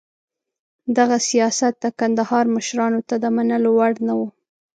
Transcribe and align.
دغه 0.97 1.17
سیاست 1.29 1.73
د 1.83 1.85
کندهار 1.99 2.45
مشرانو 2.55 2.99
ته 3.07 3.15
د 3.23 3.25
منلو 3.35 3.69
وړ 3.77 3.93
نه 4.07 4.13
و. 4.19 4.21